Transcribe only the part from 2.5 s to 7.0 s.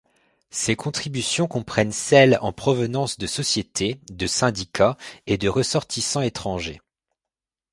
provenance de sociétés, de syndicats et de ressortissants étrangers.